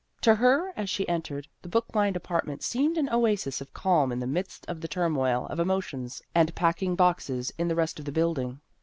To 0.21 0.33
her, 0.33 0.73
as 0.75 0.89
she 0.89 1.07
en 1.07 1.21
tered, 1.21 1.45
the 1.61 1.69
book 1.69 1.93
lined 1.93 2.15
apartment 2.15 2.63
seemed 2.63 2.97
an 2.97 3.07
oasis 3.09 3.61
of 3.61 3.71
calm 3.71 4.11
in 4.11 4.19
the 4.19 4.25
midst 4.25 4.65
of 4.67 4.81
the 4.81 4.87
turmoil 4.87 5.45
of 5.51 5.59
emotions 5.59 6.23
and 6.33 6.55
packing 6.55 6.95
boxes 6.95 7.53
in 7.59 7.67
the 7.67 7.75
rest 7.75 7.99
of 7.99 8.05
the 8.05 8.11
building. 8.11 8.61